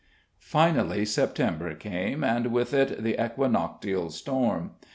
[0.39, 4.71] Finally September came, and with it the equinoctial storm.